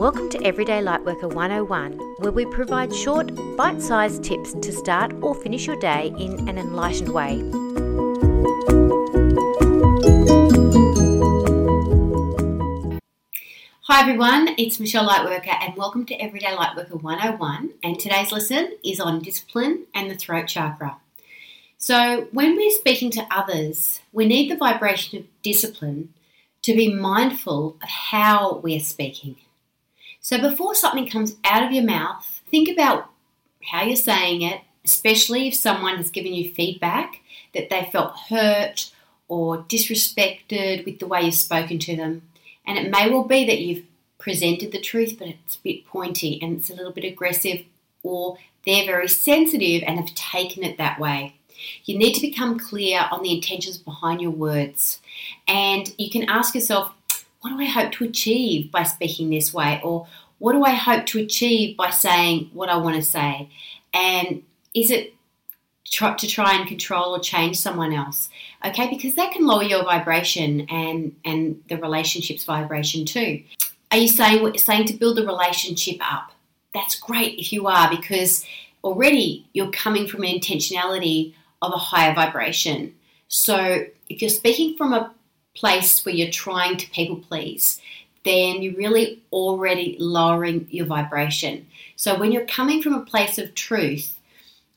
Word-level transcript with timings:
Welcome 0.00 0.30
to 0.30 0.42
Everyday 0.46 0.80
Lightworker 0.80 1.30
101, 1.30 1.98
where 2.20 2.32
we 2.32 2.46
provide 2.46 2.90
short, 2.90 3.36
bite 3.58 3.82
sized 3.82 4.24
tips 4.24 4.54
to 4.54 4.72
start 4.72 5.12
or 5.20 5.34
finish 5.34 5.66
your 5.66 5.76
day 5.76 6.10
in 6.18 6.48
an 6.48 6.56
enlightened 6.56 7.10
way. 7.10 7.36
Hi 13.82 14.00
everyone, 14.00 14.54
it's 14.56 14.80
Michelle 14.80 15.06
Lightworker 15.06 15.54
and 15.60 15.76
welcome 15.76 16.06
to 16.06 16.14
Everyday 16.14 16.56
Lightworker 16.56 17.02
101. 17.02 17.74
And 17.82 18.00
today's 18.00 18.32
lesson 18.32 18.78
is 18.82 19.00
on 19.00 19.20
discipline 19.20 19.84
and 19.94 20.10
the 20.10 20.14
throat 20.14 20.48
chakra. 20.48 20.96
So, 21.76 22.26
when 22.32 22.56
we're 22.56 22.70
speaking 22.70 23.10
to 23.10 23.26
others, 23.30 24.00
we 24.14 24.24
need 24.24 24.50
the 24.50 24.56
vibration 24.56 25.18
of 25.18 25.26
discipline 25.42 26.14
to 26.62 26.74
be 26.74 26.90
mindful 26.90 27.76
of 27.82 27.88
how 27.90 28.60
we're 28.64 28.80
speaking. 28.80 29.36
So 30.20 30.38
before 30.38 30.74
something 30.74 31.08
comes 31.08 31.36
out 31.44 31.64
of 31.64 31.72
your 31.72 31.84
mouth, 31.84 32.42
think 32.50 32.68
about 32.68 33.10
how 33.64 33.84
you're 33.84 33.96
saying 33.96 34.42
it, 34.42 34.60
especially 34.84 35.48
if 35.48 35.54
someone 35.54 35.96
has 35.96 36.10
given 36.10 36.34
you 36.34 36.52
feedback 36.52 37.20
that 37.54 37.70
they 37.70 37.88
felt 37.90 38.18
hurt 38.28 38.92
or 39.28 39.62
disrespected 39.64 40.84
with 40.84 40.98
the 40.98 41.06
way 41.06 41.22
you've 41.22 41.34
spoken 41.34 41.78
to 41.78 41.96
them. 41.96 42.22
And 42.66 42.78
it 42.78 42.90
may 42.90 43.08
well 43.08 43.24
be 43.24 43.46
that 43.46 43.60
you've 43.60 43.84
presented 44.18 44.72
the 44.72 44.80
truth, 44.80 45.16
but 45.18 45.28
it's 45.28 45.56
a 45.56 45.62
bit 45.62 45.86
pointy 45.86 46.38
and 46.42 46.58
it's 46.58 46.70
a 46.70 46.74
little 46.74 46.92
bit 46.92 47.04
aggressive, 47.04 47.64
or 48.02 48.36
they're 48.66 48.86
very 48.86 49.08
sensitive 49.08 49.82
and 49.86 49.98
have 49.98 50.14
taken 50.14 50.62
it 50.62 50.76
that 50.76 51.00
way. 51.00 51.34
You 51.84 51.98
need 51.98 52.14
to 52.14 52.20
become 52.20 52.58
clear 52.58 53.06
on 53.10 53.22
the 53.22 53.34
intentions 53.34 53.78
behind 53.78 54.20
your 54.20 54.30
words. 54.30 55.00
And 55.48 55.92
you 55.98 56.10
can 56.10 56.28
ask 56.28 56.54
yourself, 56.54 56.92
what 57.40 57.50
do 57.50 57.60
I 57.60 57.66
hope 57.66 57.92
to 57.92 58.04
achieve 58.04 58.70
by 58.70 58.82
speaking 58.82 59.30
this 59.30 59.52
way? 59.52 59.80
Or 59.82 60.06
what 60.38 60.52
do 60.52 60.64
I 60.64 60.70
hope 60.70 61.06
to 61.06 61.20
achieve 61.20 61.76
by 61.76 61.90
saying 61.90 62.50
what 62.52 62.68
I 62.68 62.76
want 62.76 62.96
to 62.96 63.02
say? 63.02 63.50
And 63.92 64.42
is 64.74 64.90
it 64.90 65.14
to 65.84 66.26
try 66.28 66.54
and 66.54 66.68
control 66.68 67.16
or 67.16 67.20
change 67.20 67.58
someone 67.58 67.92
else? 67.92 68.30
Okay, 68.64 68.88
because 68.88 69.14
that 69.14 69.32
can 69.32 69.46
lower 69.46 69.62
your 69.62 69.84
vibration 69.84 70.62
and 70.70 71.16
and 71.24 71.62
the 71.68 71.76
relationship's 71.76 72.44
vibration 72.44 73.04
too. 73.04 73.42
Are 73.90 73.98
you 73.98 74.08
saying 74.08 74.42
what 74.42 74.54
you're 74.54 74.62
saying 74.62 74.86
to 74.86 74.94
build 74.96 75.16
the 75.16 75.26
relationship 75.26 75.96
up? 76.00 76.32
That's 76.72 76.98
great 76.98 77.38
if 77.38 77.52
you 77.52 77.66
are 77.66 77.90
because 77.90 78.44
already 78.84 79.48
you're 79.52 79.72
coming 79.72 80.06
from 80.06 80.22
an 80.22 80.38
intentionality 80.38 81.34
of 81.60 81.72
a 81.72 81.78
higher 81.78 82.14
vibration. 82.14 82.94
So 83.28 83.84
if 84.08 84.22
you're 84.22 84.30
speaking 84.30 84.76
from 84.76 84.92
a 84.92 85.12
place 85.54 86.04
where 86.04 86.14
you're 86.14 86.30
trying 86.30 86.76
to 86.76 86.90
people 86.90 87.16
please, 87.16 87.80
then 88.24 88.62
you're 88.62 88.74
really 88.74 89.22
already 89.32 89.96
lowering 89.98 90.66
your 90.70 90.86
vibration. 90.86 91.66
So 91.96 92.18
when 92.18 92.32
you're 92.32 92.46
coming 92.46 92.82
from 92.82 92.94
a 92.94 93.04
place 93.04 93.38
of 93.38 93.54
truth, 93.54 94.18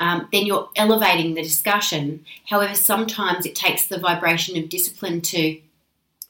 um, 0.00 0.28
then 0.32 0.46
you're 0.46 0.70
elevating 0.76 1.34
the 1.34 1.42
discussion. 1.42 2.24
However, 2.46 2.74
sometimes 2.74 3.46
it 3.46 3.54
takes 3.54 3.86
the 3.86 3.98
vibration 3.98 4.56
of 4.56 4.68
discipline 4.68 5.20
to 5.22 5.60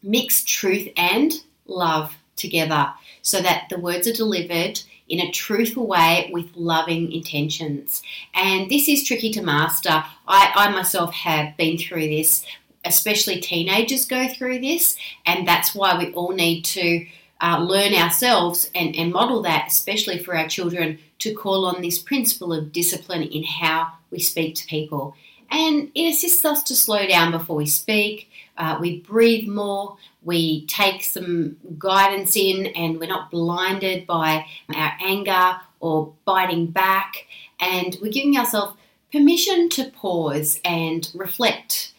mix 0.03 0.45
truth 0.45 0.89
and 0.97 1.33
love 1.67 2.15
together 2.37 2.93
so 3.23 3.41
that 3.41 3.69
the 3.71 3.79
words 3.79 4.07
are 4.07 4.13
delivered 4.13 4.81
in 5.09 5.21
a 5.21 5.31
truthful 5.31 5.87
way 5.87 6.31
with 6.33 6.55
loving 6.55 7.13
intentions. 7.13 8.03
And 8.35 8.71
this 8.71 8.89
is 8.89 9.05
tricky 9.05 9.31
to 9.33 9.43
master. 9.43 10.05
I, 10.27 10.53
I 10.55 10.71
myself 10.71 11.13
have 11.15 11.57
been 11.57 11.77
through 11.77 12.09
this 12.09 12.47
especially 12.85 13.41
teenagers 13.41 14.05
go 14.05 14.29
through 14.29 14.61
this, 14.61 14.97
and 15.27 15.47
that's 15.47 15.75
why 15.75 15.97
we 15.97 16.13
all 16.13 16.33
need 16.33 16.63
to 16.63 17.07
uh, 17.41 17.59
learn 17.59 17.93
ourselves 17.95 18.71
and, 18.75 18.95
and 18.97 19.13
model 19.13 19.43
that, 19.43 19.67
especially 19.69 20.19
for 20.19 20.37
our 20.37 20.49
children, 20.49 20.99
to 21.19 21.35
call 21.35 21.67
on 21.67 21.83
this 21.83 21.99
principle 21.99 22.53
of 22.53 22.73
discipline 22.73 23.23
in 23.23 23.43
how 23.43 23.93
we 24.11 24.21
speak 24.21 24.55
to 24.55 24.67
people. 24.67 25.15
And 25.51 25.91
it 25.95 26.15
assists 26.15 26.45
us 26.45 26.63
to 26.65 26.75
slow 26.75 27.07
down 27.07 27.31
before 27.31 27.57
we 27.57 27.67
speak. 27.67 28.31
Uh, 28.57 28.79
we 28.81 29.01
breathe 29.01 29.49
more. 29.49 29.97
We 30.23 30.67
take 30.67 31.03
some 31.03 31.57
guidance 31.79 32.37
in, 32.37 32.67
and 32.69 32.99
we're 32.99 33.09
not 33.09 33.31
blinded 33.31 34.07
by 34.07 34.47
our 34.75 34.93
anger 35.05 35.57
or 35.81 36.15
biting 36.25 36.69
back. 36.69 37.27
And 37.61 37.97
we're 38.01 38.13
giving 38.13 38.37
ourselves 38.39 38.77
permission 39.13 39.69
to 39.71 39.91
pause 39.91 40.61
and 40.65 41.11
reflect 41.15 41.92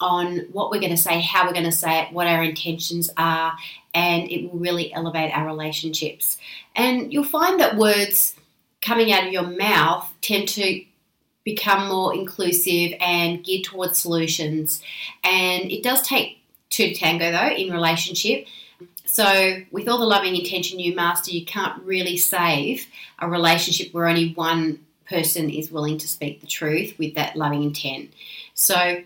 on 0.00 0.38
what 0.52 0.70
we're 0.70 0.80
going 0.80 0.90
to 0.90 0.96
say, 0.96 1.20
how 1.20 1.46
we're 1.46 1.52
going 1.52 1.64
to 1.64 1.72
say 1.72 2.02
it, 2.02 2.12
what 2.12 2.26
our 2.26 2.42
intentions 2.42 3.10
are, 3.16 3.54
and 3.94 4.30
it 4.30 4.50
will 4.50 4.58
really 4.58 4.92
elevate 4.92 5.36
our 5.36 5.46
relationships. 5.46 6.38
And 6.74 7.12
you'll 7.12 7.24
find 7.24 7.60
that 7.60 7.76
words 7.76 8.34
coming 8.82 9.12
out 9.12 9.26
of 9.26 9.32
your 9.32 9.46
mouth 9.46 10.10
tend 10.20 10.48
to 10.48 10.84
become 11.44 11.88
more 11.88 12.14
inclusive 12.14 12.92
and 13.00 13.44
geared 13.44 13.64
towards 13.64 13.98
solutions. 13.98 14.82
And 15.22 15.70
it 15.70 15.82
does 15.82 16.02
take 16.02 16.38
two 16.70 16.88
to 16.88 16.94
tango, 16.94 17.30
though, 17.30 17.54
in 17.54 17.72
relationship. 17.72 18.46
So, 19.06 19.58
with 19.70 19.88
all 19.88 19.98
the 19.98 20.06
loving 20.06 20.34
intention 20.34 20.80
you 20.80 20.94
master, 20.94 21.30
you 21.30 21.44
can't 21.44 21.80
really 21.84 22.16
save 22.16 22.86
a 23.20 23.28
relationship 23.28 23.94
where 23.94 24.08
only 24.08 24.32
one 24.32 24.80
person 25.08 25.50
is 25.50 25.70
willing 25.70 25.98
to 25.98 26.08
speak 26.08 26.40
the 26.40 26.46
truth 26.46 26.98
with 26.98 27.14
that 27.14 27.36
loving 27.36 27.62
intent. 27.62 28.12
So, 28.54 29.04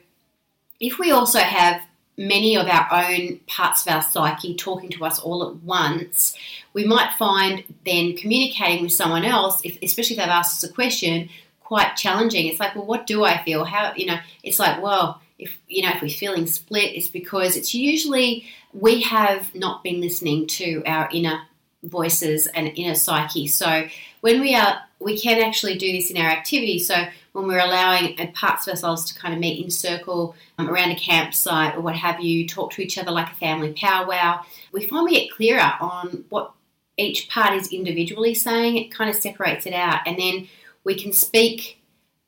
if 0.80 0.98
we 0.98 1.10
also 1.10 1.38
have 1.38 1.82
many 2.16 2.56
of 2.56 2.66
our 2.66 2.88
own 2.92 3.38
parts 3.46 3.86
of 3.86 3.92
our 3.92 4.02
psyche 4.02 4.54
talking 4.54 4.90
to 4.90 5.04
us 5.04 5.18
all 5.20 5.48
at 5.48 5.56
once, 5.62 6.36
we 6.72 6.84
might 6.84 7.12
find 7.12 7.62
then 7.84 8.16
communicating 8.16 8.82
with 8.82 8.92
someone 8.92 9.24
else, 9.24 9.60
if, 9.64 9.78
especially 9.82 10.16
if 10.16 10.20
they've 10.20 10.28
asked 10.28 10.62
us 10.62 10.68
a 10.68 10.72
question, 10.72 11.28
quite 11.60 11.96
challenging. 11.96 12.46
It's 12.46 12.58
like, 12.58 12.74
well, 12.74 12.86
what 12.86 13.06
do 13.06 13.24
I 13.24 13.42
feel? 13.44 13.64
How, 13.64 13.92
you 13.94 14.06
know, 14.06 14.18
it's 14.42 14.58
like, 14.58 14.82
well, 14.82 15.20
if, 15.38 15.56
you 15.68 15.82
know, 15.82 15.90
if 15.90 16.02
we're 16.02 16.10
feeling 16.10 16.46
split, 16.46 16.94
it's 16.94 17.08
because 17.08 17.56
it's 17.56 17.74
usually 17.74 18.46
we 18.72 19.02
have 19.02 19.54
not 19.54 19.84
been 19.84 20.00
listening 20.00 20.46
to 20.48 20.82
our 20.86 21.08
inner 21.12 21.42
voices 21.84 22.48
and 22.48 22.72
inner 22.74 22.94
psyche. 22.94 23.46
So 23.46 23.86
when 24.20 24.40
we 24.40 24.54
are, 24.54 24.80
we 25.00 25.18
can 25.18 25.42
actually 25.42 25.78
do 25.78 25.92
this 25.92 26.10
in 26.10 26.16
our 26.16 26.28
activity. 26.28 26.78
So 26.78 27.06
when 27.32 27.46
we're 27.46 27.58
allowing 27.60 28.16
parts 28.32 28.66
of 28.66 28.72
ourselves 28.72 29.04
to 29.06 29.18
kind 29.18 29.32
of 29.32 29.40
meet 29.40 29.62
in 29.62 29.70
circle 29.70 30.34
um, 30.58 30.68
around 30.68 30.90
a 30.90 30.96
campsite 30.96 31.76
or 31.76 31.80
what 31.80 31.94
have 31.94 32.20
you, 32.20 32.46
talk 32.46 32.72
to 32.72 32.82
each 32.82 32.98
other 32.98 33.10
like 33.10 33.30
a 33.30 33.36
family 33.36 33.72
powwow, 33.72 34.44
we 34.72 34.86
find 34.86 35.04
we 35.04 35.20
get 35.20 35.30
clearer 35.30 35.72
on 35.80 36.24
what 36.28 36.52
each 36.96 37.28
part 37.28 37.54
is 37.54 37.72
individually 37.72 38.34
saying. 38.34 38.76
It 38.76 38.90
kind 38.90 39.08
of 39.08 39.16
separates 39.16 39.66
it 39.66 39.74
out, 39.74 40.00
and 40.06 40.18
then 40.18 40.48
we 40.84 40.96
can 41.00 41.12
speak 41.12 41.80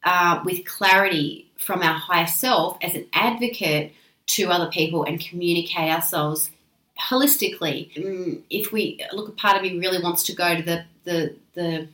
uh, 0.04 0.40
with 0.44 0.64
clarity 0.64 1.50
from 1.58 1.82
our 1.82 1.94
higher 1.94 2.26
self 2.26 2.78
as 2.82 2.94
an 2.94 3.06
advocate 3.12 3.92
to 4.26 4.48
other 4.48 4.70
people 4.70 5.04
and 5.04 5.20
communicate 5.20 5.90
ourselves 5.90 6.50
holistically. 7.00 7.92
Mm, 7.94 8.42
if 8.48 8.72
we 8.72 9.04
look, 9.12 9.28
a 9.28 9.32
part 9.32 9.56
of 9.56 9.62
me 9.62 9.78
really 9.78 10.02
wants 10.02 10.22
to 10.24 10.34
go 10.34 10.54
to 10.54 10.62
the 10.62 10.84
the 11.10 11.34
the 11.54 11.88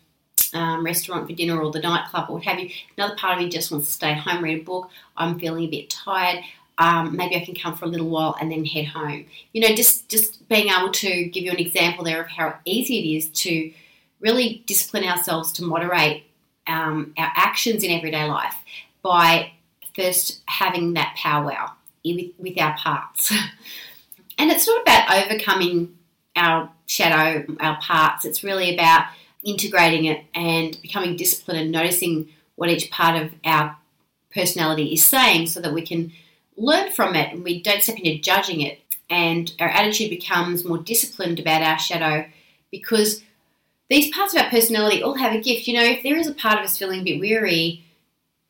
um, 0.56 0.84
restaurant 0.84 1.27
for 1.27 1.34
dinner 1.34 1.60
or 1.60 1.72
the 1.72 1.81
nightclub 1.81 2.28
or 2.28 2.34
what 2.34 2.44
have 2.44 2.60
you. 2.60 2.71
Another 2.97 3.16
part 3.16 3.38
of 3.38 3.44
me 3.44 3.50
just 3.50 3.72
wants 3.72 3.88
to 3.88 3.93
stay 3.93 4.15
home, 4.15 4.44
read 4.44 4.60
a 4.60 4.65
book. 4.65 4.91
I'm 5.16 5.38
feeling 5.38 5.65
a 5.65 5.71
bit 5.71 5.91
tired. 5.91 6.44
Um, 6.78 7.16
maybe 7.16 7.37
I 7.37 7.44
can 7.44 7.55
come 7.55 7.75
for 7.75 7.87
a 7.87 7.88
little 7.88 8.09
while 8.09 8.37
and 8.38 8.53
then 8.53 8.65
head 8.65 8.87
home. 8.87 9.25
You 9.53 9.62
know, 9.62 9.75
just 9.75 10.09
just 10.09 10.47
being 10.49 10.69
able 10.69 10.93
to 10.93 11.25
give 11.26 11.44
you 11.44 11.50
an 11.50 11.59
example 11.59 12.05
there 12.05 12.21
of 12.21 12.28
how 12.28 12.59
easy 12.65 12.99
it 12.99 13.16
is 13.16 13.31
to 13.31 13.72
really 14.21 14.62
discipline 14.66 15.05
ourselves 15.05 15.53
to 15.53 15.65
moderate 15.65 16.25
um, 16.66 17.15
our 17.16 17.32
actions 17.34 17.82
in 17.82 17.91
everyday 17.91 18.28
life 18.28 18.56
by 19.03 19.53
first 19.94 20.43
having 20.47 20.94
that 20.94 21.16
powwow 21.16 21.71
with, 22.05 22.32
with 22.38 22.59
our 22.60 22.76
parts. 22.76 23.31
and 24.38 24.50
it's 24.50 24.66
not 24.66 24.82
about 24.82 25.25
overcoming 25.25 25.97
our 26.36 26.70
shadow, 26.87 27.44
our 27.61 27.81
parts. 27.81 28.25
It's 28.25 28.44
really 28.44 28.75
about 28.75 29.06
integrating 29.44 30.05
it 30.06 30.25
and 30.34 30.81
becoming 30.82 31.16
disciplined 31.16 31.61
and 31.61 31.72
noticing 31.72 32.28
what 32.56 32.70
each 32.70 32.90
part 32.90 33.20
of 33.20 33.32
our 33.44 33.76
personality 34.34 34.93
is 34.93 35.05
saying 35.05 35.46
so 35.46 35.61
that 35.61 35.72
we 35.72 35.82
can 35.82 36.12
learn 36.56 36.90
from 36.90 37.14
it 37.14 37.32
and 37.32 37.44
we 37.44 37.62
don't 37.62 37.82
step 37.82 37.96
into 37.96 38.19
judging 38.19 38.61
it 38.61 38.81
and 39.08 39.52
our 39.61 39.69
attitude 39.69 40.11
becomes 40.11 40.64
more 40.64 40.78
disciplined 40.78 41.38
about 41.38 41.62
our 41.62 41.78
shadow 41.78 42.26
because 42.70 43.22
these 43.88 44.12
parts 44.14 44.34
of 44.34 44.43
our 44.43 44.50
personality 44.50 45.02
all 45.02 45.14
have 45.14 45.32
a 45.32 45.40
gift. 45.40 45.69
You 45.69 45.75
know, 45.75 45.84
if 45.84 46.02
there 46.02 46.16
is 46.16 46.26
a 46.26 46.34
part 46.34 46.58
of 46.58 46.64
us 46.64 46.76
feeling 46.76 47.00
a 47.00 47.05
bit 47.05 47.20
weary, 47.20 47.84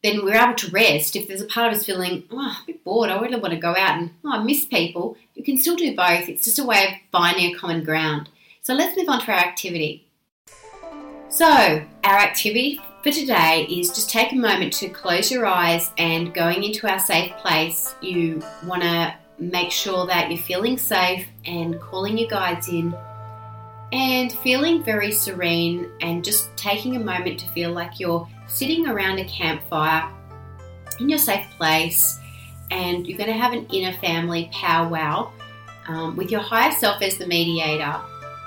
then 0.07 0.25
we're 0.25 0.37
able 0.37 0.55
to 0.55 0.71
rest. 0.71 1.17
If 1.17 1.29
there's 1.29 1.43
a 1.43 1.47
part 1.47 1.73
of 1.73 1.79
us 1.79 1.85
feeling, 1.85 2.25
oh, 2.31 2.59
a 2.63 2.67
bit 2.67 2.85
bored, 2.85 3.11
I 3.11 3.21
really 3.21 3.41
want 3.41 3.55
to 3.55 3.61
go 3.61 3.71
out 3.71 3.99
and 3.99 4.11
oh, 4.25 4.33
I 4.33 4.43
miss 4.43 4.65
people, 4.65 5.17
you 5.35 5.43
can 5.43 5.59
still 5.59 5.77
do 5.77 5.97
both. 5.97 6.29
It's 6.29 6.45
just 6.45 6.59
a 6.59 6.65
way 6.65 6.85
of 6.87 6.93
finding 7.11 7.55
a 7.55 7.59
common 7.59 7.85
ground. 7.85 8.29
So 8.63 8.75
let's 8.75 8.97
move 8.97 9.09
on 9.09 9.21
to 9.21 9.33
our 9.33 9.39
activity. 9.39 10.07
So, 11.29 11.47
our 12.05 12.19
activity 12.19 12.81
for 13.03 13.11
today 13.11 13.67
is 13.69 13.89
just 13.89 14.11
take 14.11 14.33
a 14.33 14.37
moment 14.37 14.73
to 14.75 14.89
close 14.89 15.31
your 15.31 15.45
eyes 15.45 15.91
and 15.99 16.33
going 16.33 16.65
into 16.65 16.91
our 16.91 16.99
safe 16.99 17.33
place, 17.37 17.95
you 18.01 18.43
want 18.65 18.83
to 18.83 19.15
make 19.39 19.71
sure 19.71 20.07
that 20.07 20.31
you're 20.31 20.43
feeling 20.43 20.79
safe 20.79 21.27
and 21.45 21.81
calling 21.81 22.17
your 22.17 22.29
guides 22.29 22.69
in. 22.69 22.97
and 23.93 24.33
feeling 24.33 24.83
very 24.83 25.13
serene 25.13 25.89
and 26.01 26.25
just 26.25 26.55
taking 26.57 26.97
a 26.97 26.99
moment 26.99 27.39
to 27.39 27.49
feel 27.51 27.71
like 27.71 28.01
you're 28.01 28.27
sitting 28.47 28.87
around 28.87 29.19
a 29.19 29.25
campfire 29.25 30.11
in 31.01 31.09
your 31.09 31.19
safe 31.19 31.47
place 31.57 32.19
and 32.71 33.07
you're 33.07 33.19
going 33.19 33.31
to 33.31 33.37
have 33.37 33.53
an 33.53 33.67
inner 33.73 33.97
family 33.99 34.51
powwow 34.53 35.31
um, 35.89 36.17
with 36.17 36.31
your 36.31 36.41
higher 36.41 36.73
self 36.73 37.01
as 37.03 37.17
the 37.19 37.27
mediator. 37.27 38.01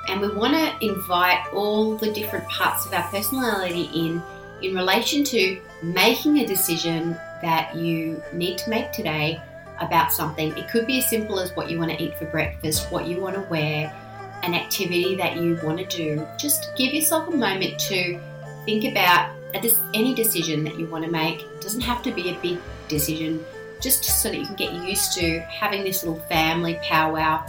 And 0.08 0.22
we 0.22 0.30
want 0.34 0.54
to 0.54 0.86
invite 0.86 1.54
all 1.54 1.96
the 1.96 2.12
different 2.12 2.48
parts 2.50 2.86
of 2.86 2.94
our 2.94 3.04
personality 3.10 3.90
in 3.94 4.22
in 4.62 4.76
relation 4.76 5.24
to 5.24 5.62
making 5.82 6.40
a 6.40 6.46
decision 6.46 7.14
that 7.42 7.74
you 7.76 8.22
need 8.34 8.58
to 8.58 8.70
make 8.70 8.92
today 8.92 9.42
about 9.80 10.12
something. 10.12 10.56
It 10.58 10.70
could 10.70 10.86
be 10.86 10.98
as 10.98 11.10
simple 11.10 11.40
as 11.40 11.56
what 11.56 11.70
you 11.70 11.80
want 11.80 11.92
to 11.92 12.04
eat 12.04 12.18
for 12.18 12.26
breakfast, 12.26 12.92
what 12.92 13.08
you 13.08 13.22
want 13.22 13.36
to 13.36 13.42
wear, 13.44 13.96
an 14.44 14.54
activity 14.54 15.16
that 15.16 15.38
you 15.38 15.58
want 15.64 15.78
to 15.78 15.86
do. 15.86 16.28
Just 16.38 16.76
give 16.76 16.94
yourself 16.94 17.30
a 17.30 17.38
moment 17.38 17.80
to 17.80 18.20
think 18.66 18.84
about 18.84 19.32
any 19.54 20.14
decision 20.14 20.64
that 20.64 20.80
you 20.80 20.86
want 20.88 21.06
to 21.06 21.12
make. 21.12 21.42
It 21.42 21.62
doesn't 21.62 21.82
have 21.82 22.04
to 22.04 22.12
be 22.12 22.30
a 22.30 22.40
big 22.40 22.60
decision 22.88 23.44
just 23.82 24.04
so 24.04 24.30
that 24.30 24.38
you 24.38 24.46
can 24.46 24.56
get 24.56 24.74
used 24.74 25.14
to 25.14 25.40
having 25.42 25.84
this 25.84 26.04
little 26.04 26.20
family 26.26 26.80
powwow. 26.84 27.46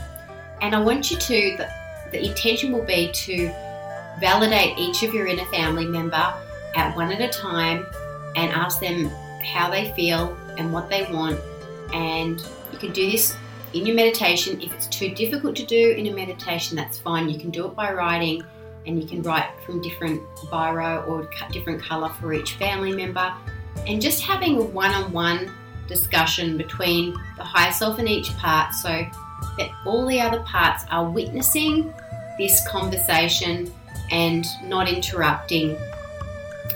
And 0.61 0.75
I 0.75 0.81
want 0.81 1.11
you 1.11 1.17
to, 1.17 1.56
the, 1.56 1.69
the 2.12 2.29
intention 2.29 2.73
will 2.73 2.85
be 2.85 3.11
to 3.12 3.49
validate 4.20 4.79
each 4.79 5.02
of 5.02 5.14
your 5.14 5.26
inner 5.26 5.44
family 5.47 5.87
member 5.87 6.35
at 6.75 6.94
one 6.97 7.11
at 7.11 7.20
a 7.20 7.29
time 7.29 7.87
and 8.37 8.53
ask 8.53 8.81
them 8.81 9.11
how 9.43 9.70
they 9.70 9.93
feel 9.93 10.37
and 10.58 10.73
what 10.73 10.88
they 10.88 11.03
want. 11.12 11.41
And 11.93 12.41
you 12.73 12.79
can 12.79 12.93
do 12.93 13.11
this 13.11 13.37
in 13.73 13.87
your 13.87 13.96
meditation. 13.96 14.61
If 14.61 14.73
it's 14.75 14.87
too 14.87 15.14
difficult 15.14 15.56
to 15.56 15.67
do 15.67 15.91
in 15.91 16.06
a 16.06 16.12
meditation, 16.12 16.76
that's 16.76 16.99
fine. 16.99 17.29
You 17.29 17.38
can 17.38 17.50
do 17.50 17.67
it 17.67 17.75
by 17.75 17.93
writing 17.93 18.44
and 18.87 19.00
you 19.00 19.09
can 19.09 19.23
write 19.23 19.50
from 19.65 19.81
different 19.82 20.23
biro 20.50 21.06
or 21.09 21.29
different 21.53 21.82
colour 21.82 22.09
for 22.21 22.32
each 22.32 22.55
family 22.55 22.93
member. 22.93 23.32
And 23.87 24.00
just 24.00 24.23
having 24.23 24.59
a 24.59 24.62
one 24.62 24.93
on 24.93 25.12
one 25.12 25.50
discussion 25.87 26.56
between 26.56 27.12
the 27.37 27.44
higher 27.44 27.73
self 27.73 27.99
and 27.99 28.09
each 28.09 28.31
part 28.37 28.75
so 28.75 28.88
that 29.59 29.71
all 29.85 30.06
the 30.06 30.21
other 30.21 30.41
parts 30.41 30.85
are 30.91 31.09
witnessing 31.09 31.93
this 32.38 32.67
conversation 32.69 33.73
and 34.11 34.47
not 34.65 34.88
interrupting. 34.88 35.77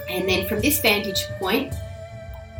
And 0.09 0.29
then 0.29 0.47
from 0.47 0.61
this 0.61 0.81
vantage 0.81 1.25
point, 1.39 1.75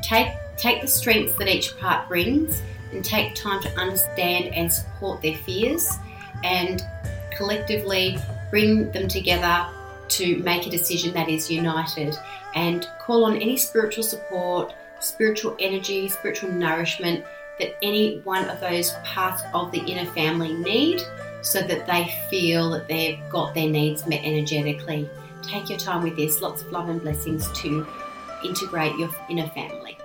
take 0.03 0.29
take 0.57 0.81
the 0.81 0.89
strengths 0.89 1.37
that 1.37 1.49
each 1.49 1.77
part 1.79 2.09
brings 2.09 2.63
and 2.93 3.05
take 3.05 3.35
time 3.35 3.61
to 3.63 3.69
understand 3.79 4.55
and 4.55 4.73
support 4.73 5.21
their 5.21 5.37
fears 5.39 5.89
and 6.45 6.83
collectively 7.37 8.17
bring 8.55 8.89
them 8.93 9.09
together 9.09 9.67
to 10.07 10.37
make 10.45 10.65
a 10.65 10.71
decision 10.71 11.13
that 11.13 11.29
is 11.29 11.51
united 11.51 12.17
and 12.55 12.87
call 13.01 13.25
on 13.25 13.35
any 13.39 13.57
spiritual 13.57 14.05
support 14.05 14.73
spiritual 15.01 15.57
energy, 15.59 16.09
spiritual 16.09 16.53
nourishment 16.53 17.25
that 17.59 17.77
any 17.83 18.21
one 18.21 18.49
of 18.49 18.61
those 18.61 18.93
parts 19.03 19.43
of 19.53 19.73
the 19.73 19.81
inner 19.81 20.09
family 20.13 20.55
need 20.55 21.03
so 21.43 21.63
that 21.63 21.85
they 21.89 22.15
feel 22.31 22.71
that 22.71 22.87
they've 22.87 23.19
got 23.29 23.55
their 23.55 23.69
needs 23.69 24.07
met 24.07 24.25
energetically. 24.25 25.11
Take 25.43 25.69
your 25.69 25.79
time 25.79 26.05
with 26.05 26.17
this. 26.17 26.41
Lots 26.41 26.63
of 26.63 26.71
love 26.71 26.89
and 26.89 27.01
blessings 27.01 27.51
to 27.61 27.85
integrate 28.45 28.97
your 28.97 29.11
inner 29.29 29.49
family. 29.49 29.99